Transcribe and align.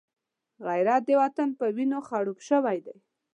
غیرت 0.67 1.01
د 1.05 1.09
وطن 1.21 1.49
په 1.59 1.65
وینو 1.75 1.99
خړوب 2.07 2.37
شوی 2.49 2.77
دی 2.85 2.97